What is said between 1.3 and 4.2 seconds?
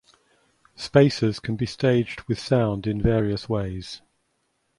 can be staged with sound in various ways.